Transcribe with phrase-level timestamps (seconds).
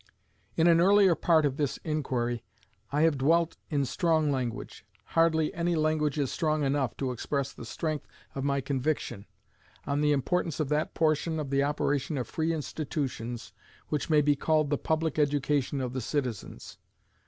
[0.57, 2.43] In an earlier part of this inquiry
[2.91, 7.65] I have dwelt in strong language hardly any language is strong enough to express the
[7.65, 9.27] strength of my conviction
[9.85, 13.53] on the importance of that portion of the operation of free institutions
[13.89, 16.79] which may be called the public education of the citizens.